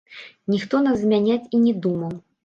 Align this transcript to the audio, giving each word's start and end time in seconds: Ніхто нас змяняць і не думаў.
Ніхто 0.53 0.79
нас 0.85 0.97
змяняць 1.03 1.49
і 1.57 1.59
не 1.65 1.73
думаў. 1.87 2.13